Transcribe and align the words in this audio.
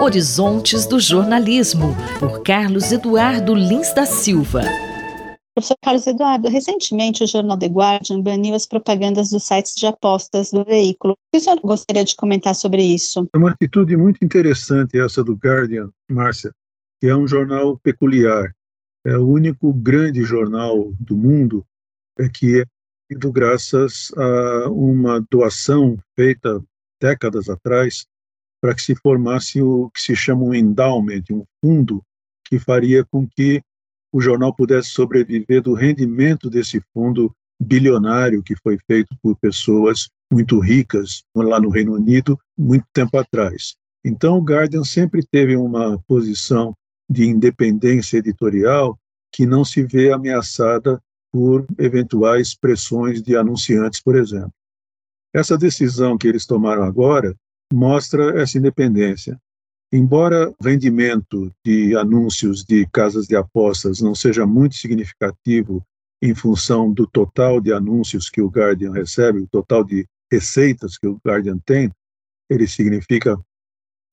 Horizontes 0.00 0.86
do 0.86 0.98
Jornalismo, 0.98 1.94
por 2.18 2.42
Carlos 2.42 2.90
Eduardo 2.90 3.54
Lins 3.54 3.92
da 3.92 4.06
Silva. 4.06 4.62
Professor 5.54 5.76
Carlos 5.82 6.06
Eduardo, 6.06 6.48
recentemente 6.48 7.22
o 7.22 7.26
jornal 7.26 7.58
The 7.58 7.66
Guardian 7.66 8.22
baniu 8.22 8.54
as 8.54 8.66
propagandas 8.66 9.30
dos 9.30 9.42
sites 9.44 9.74
de 9.74 9.86
apostas 9.86 10.50
do 10.50 10.64
veículo. 10.64 11.12
O 11.12 11.16
que 11.30 11.38
o 11.38 11.40
senhor 11.40 11.60
gostaria 11.60 12.04
de 12.04 12.16
comentar 12.16 12.54
sobre 12.54 12.82
isso? 12.82 13.28
É 13.34 13.38
uma 13.38 13.50
atitude 13.50 13.96
muito 13.96 14.24
interessante 14.24 14.98
essa 14.98 15.22
do 15.22 15.34
Guardian, 15.34 15.90
Márcia, 16.10 16.52
que 17.00 17.06
é 17.06 17.14
um 17.14 17.28
jornal 17.28 17.78
peculiar. 17.78 18.54
É 19.04 19.16
o 19.18 19.28
único 19.28 19.72
grande 19.72 20.24
jornal 20.24 20.92
do 20.98 21.16
mundo 21.16 21.64
é 22.18 22.28
que 22.28 22.60
é 22.60 22.64
graças 23.10 24.10
a 24.16 24.70
uma 24.70 25.20
doação 25.30 25.98
feita 26.16 26.62
décadas 27.00 27.50
atrás 27.50 28.06
para 28.62 28.74
que 28.76 28.80
se 28.80 28.94
formasse 28.94 29.60
o 29.60 29.90
que 29.90 30.00
se 30.00 30.14
chama 30.14 30.44
um 30.44 30.54
endowment, 30.54 31.24
um 31.32 31.44
fundo 31.60 32.00
que 32.46 32.60
faria 32.60 33.04
com 33.04 33.26
que 33.26 33.60
o 34.12 34.20
jornal 34.20 34.54
pudesse 34.54 34.90
sobreviver 34.90 35.60
do 35.60 35.74
rendimento 35.74 36.48
desse 36.48 36.80
fundo 36.94 37.34
bilionário 37.60 38.42
que 38.42 38.54
foi 38.56 38.78
feito 38.86 39.16
por 39.20 39.36
pessoas 39.36 40.08
muito 40.32 40.60
ricas 40.60 41.24
lá 41.34 41.60
no 41.60 41.70
Reino 41.70 41.94
Unido 41.94 42.38
muito 42.56 42.86
tempo 42.92 43.18
atrás. 43.18 43.74
Então, 44.04 44.38
o 44.38 44.42
Guardian 44.42 44.84
sempre 44.84 45.24
teve 45.24 45.56
uma 45.56 45.98
posição 46.06 46.74
de 47.10 47.24
independência 47.26 48.18
editorial 48.18 48.98
que 49.32 49.44
não 49.44 49.64
se 49.64 49.82
vê 49.82 50.12
ameaçada 50.12 51.00
por 51.32 51.66
eventuais 51.78 52.54
pressões 52.54 53.22
de 53.22 53.36
anunciantes, 53.36 54.00
por 54.00 54.16
exemplo. 54.16 54.52
Essa 55.34 55.56
decisão 55.56 56.18
que 56.18 56.28
eles 56.28 56.44
tomaram 56.44 56.82
agora 56.82 57.34
mostra 57.72 58.40
essa 58.40 58.58
independência. 58.58 59.38
Embora 59.92 60.50
o 60.50 60.64
rendimento 60.64 61.52
de 61.64 61.96
anúncios 61.96 62.64
de 62.64 62.86
casas 62.86 63.26
de 63.26 63.36
apostas 63.36 64.00
não 64.00 64.14
seja 64.14 64.46
muito 64.46 64.76
significativo 64.76 65.84
em 66.22 66.34
função 66.34 66.90
do 66.92 67.06
total 67.06 67.60
de 67.60 67.72
anúncios 67.72 68.30
que 68.30 68.40
o 68.40 68.48
Guardian 68.48 68.92
recebe, 68.92 69.40
o 69.40 69.48
total 69.48 69.84
de 69.84 70.06
receitas 70.30 70.96
que 70.96 71.06
o 71.06 71.20
Guardian 71.26 71.58
tem, 71.58 71.90
ele 72.48 72.66
significa 72.66 73.38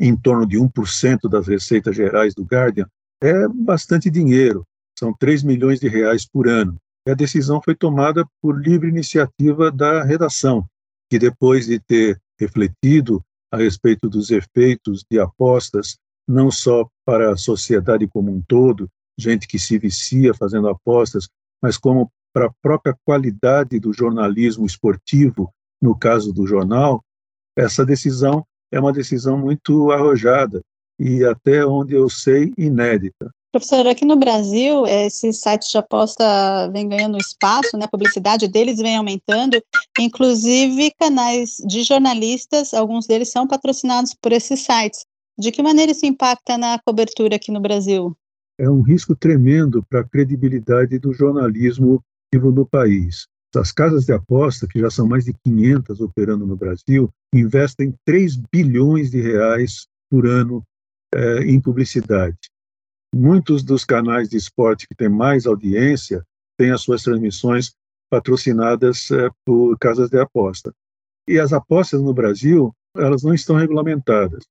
em 0.00 0.16
torno 0.16 0.46
de 0.46 0.56
1% 0.56 1.28
das 1.28 1.46
receitas 1.46 1.94
gerais 1.94 2.34
do 2.34 2.44
Guardian, 2.44 2.86
é 3.20 3.48
bastante 3.48 4.10
dinheiro, 4.10 4.64
são 4.98 5.12
3 5.12 5.42
milhões 5.42 5.80
de 5.80 5.88
reais 5.88 6.26
por 6.26 6.48
ano. 6.48 6.76
E 7.06 7.10
a 7.10 7.14
decisão 7.14 7.60
foi 7.62 7.74
tomada 7.74 8.24
por 8.40 8.60
livre 8.60 8.88
iniciativa 8.88 9.70
da 9.70 10.02
redação, 10.02 10.66
que 11.10 11.18
depois 11.18 11.66
de 11.66 11.78
ter 11.80 12.20
refletido 12.38 13.22
a 13.50 13.56
respeito 13.56 14.08
dos 14.08 14.30
efeitos 14.30 15.04
de 15.10 15.18
apostas, 15.18 15.98
não 16.26 16.50
só 16.50 16.88
para 17.04 17.32
a 17.32 17.36
sociedade 17.36 18.06
como 18.06 18.30
um 18.30 18.42
todo, 18.42 18.88
gente 19.18 19.48
que 19.48 19.58
se 19.58 19.78
vicia 19.78 20.34
fazendo 20.34 20.68
apostas, 20.68 21.28
mas 21.62 21.76
como 21.76 22.12
para 22.32 22.46
a 22.46 22.52
própria 22.62 22.96
qualidade 23.04 23.80
do 23.80 23.92
jornalismo 23.92 24.66
esportivo, 24.66 25.52
no 25.80 25.98
caso 25.98 26.32
do 26.32 26.46
jornal, 26.46 27.02
essa 27.56 27.84
decisão 27.84 28.46
é 28.70 28.78
uma 28.78 28.92
decisão 28.92 29.38
muito 29.38 29.90
arrojada 29.90 30.62
e 30.98 31.24
até 31.24 31.64
onde 31.64 31.94
eu 31.94 32.08
sei 32.08 32.52
inédita. 32.56 33.30
Professor, 33.58 33.88
aqui 33.88 34.04
no 34.04 34.14
Brasil, 34.14 34.86
esses 34.86 35.40
sites 35.40 35.68
de 35.68 35.78
aposta 35.78 36.70
vêm 36.72 36.88
ganhando 36.88 37.18
espaço, 37.18 37.76
né? 37.76 37.86
a 37.86 37.88
publicidade 37.88 38.46
deles 38.46 38.78
vem 38.78 38.96
aumentando, 38.96 39.60
inclusive 39.98 40.92
canais 40.96 41.56
de 41.66 41.82
jornalistas, 41.82 42.72
alguns 42.72 43.08
deles 43.08 43.30
são 43.30 43.48
patrocinados 43.48 44.14
por 44.14 44.30
esses 44.30 44.60
sites. 44.60 45.04
De 45.36 45.50
que 45.50 45.60
maneira 45.60 45.90
isso 45.90 46.06
impacta 46.06 46.56
na 46.56 46.78
cobertura 46.78 47.34
aqui 47.34 47.50
no 47.50 47.58
Brasil? 47.58 48.16
É 48.60 48.70
um 48.70 48.80
risco 48.80 49.16
tremendo 49.16 49.84
para 49.90 50.02
a 50.02 50.08
credibilidade 50.08 50.96
do 51.00 51.12
jornalismo 51.12 52.00
no 52.32 52.64
país. 52.64 53.26
As 53.56 53.72
casas 53.72 54.04
de 54.04 54.12
aposta, 54.12 54.68
que 54.68 54.78
já 54.78 54.88
são 54.88 55.08
mais 55.08 55.24
de 55.24 55.34
500 55.44 56.00
operando 56.00 56.46
no 56.46 56.54
Brasil, 56.54 57.10
investem 57.34 57.92
3 58.04 58.36
bilhões 58.52 59.10
de 59.10 59.20
reais 59.20 59.88
por 60.08 60.28
ano 60.28 60.62
é, 61.12 61.40
em 61.40 61.60
publicidade. 61.60 62.38
Muitos 63.14 63.62
dos 63.62 63.84
canais 63.84 64.28
de 64.28 64.36
esporte 64.36 64.86
que 64.86 64.94
têm 64.94 65.08
mais 65.08 65.46
audiência 65.46 66.22
têm 66.58 66.70
as 66.70 66.82
suas 66.82 67.02
transmissões 67.02 67.72
patrocinadas 68.10 69.10
é, 69.10 69.30
por 69.44 69.78
casas 69.78 70.10
de 70.10 70.18
aposta. 70.18 70.72
E 71.26 71.38
as 71.38 71.52
apostas 71.52 72.00
no 72.02 72.12
Brasil, 72.12 72.74
elas 72.96 73.22
não 73.22 73.34
estão 73.34 73.56
regulamentadas. 73.56 74.44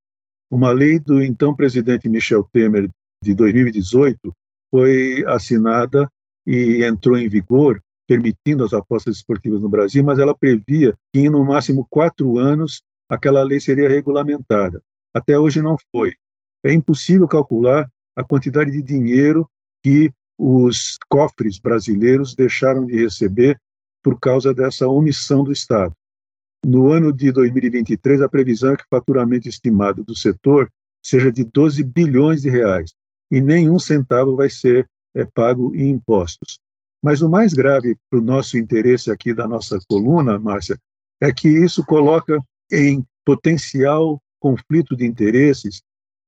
Uma 0.50 0.72
lei 0.72 1.00
do 1.00 1.22
então 1.22 1.56
presidente 1.56 2.07
Michel 2.07 2.47
Temer 2.51 2.90
de 3.23 3.34
2018 3.35 4.34
foi 4.72 5.24
assinada 5.28 6.09
e 6.45 6.84
entrou 6.84 7.18
em 7.18 7.28
vigor, 7.28 7.81
permitindo 8.07 8.63
as 8.63 8.74
apostas 8.74 9.18
esportivas 9.18 9.62
no 9.62 9.69
Brasil, 9.69 10.03
mas 10.03 10.19
ela 10.19 10.38
previa 10.38 10.95
que 11.13 11.19
em 11.19 11.29
no 11.29 11.44
máximo 11.44 11.85
quatro 11.89 12.38
anos 12.38 12.81
aquela 13.09 13.44
lei 13.44 13.59
seria 13.59 13.89
regulamentada. 13.89 14.81
Até 15.13 15.38
hoje 15.38 15.62
não 15.62 15.75
foi. 15.91 16.13
É 16.63 16.72
impossível 16.72 17.28
calcular 17.28 17.89
a 18.18 18.24
quantidade 18.24 18.72
de 18.72 18.82
dinheiro 18.82 19.48
que 19.84 20.12
os 20.36 20.98
cofres 21.08 21.60
brasileiros 21.60 22.34
deixaram 22.34 22.84
de 22.84 22.98
receber 22.98 23.62
por 24.04 24.20
causa 24.20 24.54
dessa 24.54 24.88
omissão 24.88 25.44
do 25.44 25.52
Estado. 25.52 25.94
No 26.66 26.92
ano 26.92 27.14
de 27.14 27.32
2023, 27.32 28.22
a 28.22 28.28
previsão 28.28 28.74
é 28.74 28.76
que 28.76 28.84
o 28.84 28.90
faturamento 28.90 29.48
estimado 29.48 30.04
do 30.04 30.16
setor 30.16 30.68
seja 31.04 31.32
de 31.32 31.44
12 31.44 31.84
bilhões 31.84 32.42
de 32.42 32.50
reais 32.50 32.92
e 33.32 33.40
nenhum 33.40 33.78
centavo 33.78 34.36
vai 34.36 34.50
ser 34.50 34.90
é, 35.16 35.24
pago 35.24 35.76
em 35.76 35.90
impostos. 35.90 36.60
Mas 37.04 37.22
o 37.22 37.30
mais 37.30 37.54
grave 37.54 37.96
para 38.10 38.20
o 38.20 38.24
nosso 38.24 38.58
interesse 38.58 39.12
aqui 39.12 39.32
da 39.32 39.48
nossa 39.48 39.78
coluna, 39.88 40.40
Márcia, 40.40 40.78
é 41.22 41.32
que 41.32 41.48
isso 41.48 41.86
coloca 41.86 42.42
em 42.72 43.06
potencial 43.24 44.20
conflito 44.40 44.96
de 44.96 45.06
interesses 45.06 45.82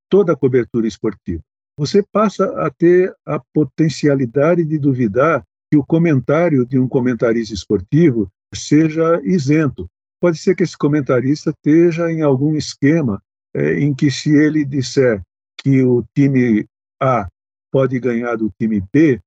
toda 0.08 0.34
a 0.34 0.38
cobertura 0.38 0.88
esportiva 0.88 1.42
você 1.79 2.03
passa 2.12 2.44
a 2.62 2.69
ter 2.69 3.16
a 3.25 3.40
potencialidade 3.53 4.66
de 4.66 4.78
duvidar 4.78 5.41
que 5.72 5.78
o 5.78 5.85
comentário 5.85 6.66
de 6.66 6.78
um 6.78 6.90
comentarista 6.90 7.53
esportivo 7.53 8.29
seja 8.53 9.22
isento. 9.23 9.88
Pode 10.22 10.38
ser 10.40 10.56
que 10.56 10.63
esse 10.63 10.78
comentarista 10.78 11.51
esteja 11.51 12.12
em 12.12 12.22
algum 12.22 12.53
esquema 12.53 13.23
é, 13.56 13.79
em 13.79 13.95
que, 13.95 14.12
se 14.12 14.29
ele 14.29 14.66
disser 14.66 15.22
que 15.63 15.81
o 15.81 16.03
time 16.13 16.67
A 17.01 17.29
pode 17.72 17.97
ganhar 17.97 18.35
do 18.35 18.51
time 18.59 18.84
B, 18.91 19.22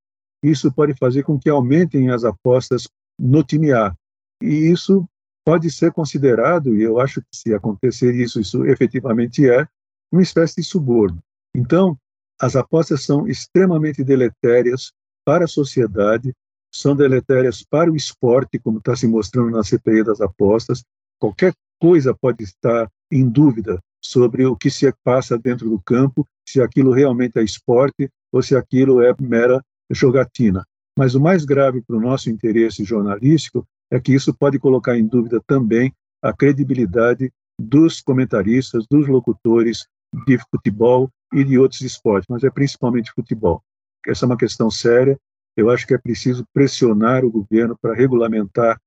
isso 0.44 0.70
pode 0.70 0.92
fazer 0.98 1.22
com 1.22 1.38
que 1.38 1.48
aumentem 1.48 2.10
as 2.10 2.22
apostas 2.22 2.86
no 3.18 3.42
time 3.42 3.72
A. 3.72 3.94
E 4.42 4.70
isso 4.70 5.08
pode 5.42 5.70
ser 5.70 5.90
considerado, 5.90 6.76
e 6.76 6.82
eu 6.82 7.00
acho 7.00 7.22
que 7.22 7.34
se 7.34 7.54
acontecer 7.54 8.14
isso, 8.14 8.38
isso 8.38 8.66
efetivamente 8.66 9.48
é, 9.48 9.66
uma 10.12 10.20
espécie 10.20 10.56
de 10.56 10.64
suborno. 10.64 11.18
Então, 11.56 11.96
as 12.42 12.56
apostas 12.56 13.04
são 13.04 13.28
extremamente 13.28 14.02
deletérias 14.02 14.92
para 15.24 15.44
a 15.44 15.48
sociedade, 15.48 16.34
são 16.74 16.96
deletérias 16.96 17.62
para 17.62 17.88
o 17.88 17.94
esporte, 17.94 18.58
como 18.58 18.78
está 18.78 18.96
se 18.96 19.06
mostrando 19.06 19.52
na 19.52 19.62
CPI 19.62 20.02
das 20.02 20.20
apostas. 20.20 20.82
Qualquer 21.20 21.54
coisa 21.80 22.12
pode 22.12 22.42
estar 22.42 22.90
em 23.12 23.28
dúvida 23.28 23.78
sobre 24.02 24.44
o 24.44 24.56
que 24.56 24.70
se 24.70 24.92
passa 25.04 25.38
dentro 25.38 25.70
do 25.70 25.80
campo, 25.80 26.26
se 26.44 26.60
aquilo 26.60 26.90
realmente 26.90 27.38
é 27.38 27.44
esporte 27.44 28.10
ou 28.32 28.42
se 28.42 28.56
aquilo 28.56 29.00
é 29.00 29.14
mera 29.20 29.62
jogatina. 29.88 30.66
Mas 30.98 31.14
o 31.14 31.20
mais 31.20 31.44
grave 31.44 31.80
para 31.80 31.96
o 31.96 32.00
nosso 32.00 32.28
interesse 32.28 32.82
jornalístico 32.82 33.64
é 33.88 34.00
que 34.00 34.12
isso 34.12 34.34
pode 34.34 34.58
colocar 34.58 34.98
em 34.98 35.06
dúvida 35.06 35.40
também 35.46 35.94
a 36.20 36.32
credibilidade 36.32 37.30
dos 37.56 38.00
comentaristas, 38.00 38.84
dos 38.90 39.06
locutores 39.06 39.86
de 40.26 40.38
futebol 40.50 41.08
e 41.32 41.44
de 41.44 41.58
outros 41.58 41.80
esportes, 41.80 42.26
mas 42.28 42.44
é 42.44 42.50
principalmente 42.50 43.12
futebol. 43.12 43.62
Essa 44.06 44.24
é 44.24 44.26
uma 44.26 44.36
questão 44.36 44.70
séria. 44.70 45.18
Eu 45.56 45.70
acho 45.70 45.86
que 45.86 45.94
é 45.94 45.98
preciso 45.98 46.44
pressionar 46.52 47.24
o 47.24 47.30
governo 47.30 47.76
para 47.80 47.94
regulamentar 47.94 48.80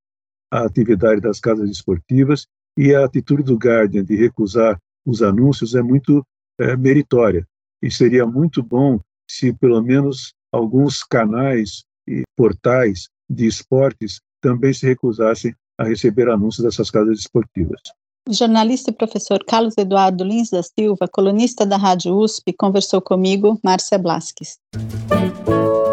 a 0.50 0.64
atividade 0.64 1.20
das 1.20 1.40
casas 1.40 1.70
esportivas 1.70 2.46
e 2.76 2.94
a 2.94 3.04
atitude 3.04 3.42
do 3.42 3.56
Guardian 3.56 4.04
de 4.04 4.14
recusar 4.16 4.78
os 5.04 5.22
anúncios 5.22 5.74
é 5.74 5.82
muito 5.82 6.24
é, 6.58 6.76
meritória. 6.76 7.46
E 7.82 7.90
seria 7.90 8.26
muito 8.26 8.62
bom 8.62 9.00
se 9.28 9.52
pelo 9.52 9.82
menos 9.82 10.34
alguns 10.52 11.02
canais 11.02 11.84
e 12.06 12.22
portais 12.36 13.08
de 13.28 13.46
esportes 13.46 14.20
também 14.40 14.72
se 14.72 14.86
recusassem 14.86 15.54
a 15.78 15.84
receber 15.84 16.28
anúncios 16.28 16.64
dessas 16.64 16.90
casas 16.90 17.18
esportivas. 17.18 17.80
O 18.28 18.34
jornalista 18.34 18.90
e 18.90 18.92
professor 18.92 19.38
Carlos 19.46 19.74
Eduardo 19.78 20.24
Lins 20.24 20.50
da 20.50 20.60
Silva, 20.60 21.06
colunista 21.06 21.64
da 21.64 21.76
Rádio 21.76 22.16
USP, 22.16 22.52
conversou 22.52 23.00
comigo, 23.00 23.56
Márcia 23.62 23.96
Blasques. 23.96 24.58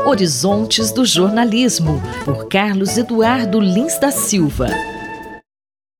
Horizontes 0.08 0.92
do 0.92 1.06
Jornalismo, 1.06 2.02
por 2.26 2.48
Carlos 2.48 2.98
Eduardo 2.98 3.60
Lins 3.60 4.00
da 4.00 4.12
Silva. 4.12 4.68